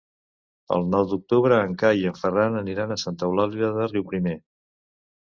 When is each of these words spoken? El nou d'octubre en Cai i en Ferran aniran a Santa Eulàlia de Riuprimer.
El 0.77 0.87
nou 0.93 1.05
d'octubre 1.11 1.59
en 1.67 1.77
Cai 1.83 2.03
i 2.05 2.09
en 2.13 2.19
Ferran 2.23 2.59
aniran 2.65 2.97
a 2.97 3.01
Santa 3.05 3.31
Eulàlia 3.31 3.73
de 3.81 3.91
Riuprimer. 3.97 4.39